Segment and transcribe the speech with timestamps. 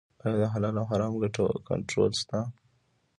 [0.23, 1.13] آیا د حلال او حرام
[1.69, 2.37] کنټرول شته؟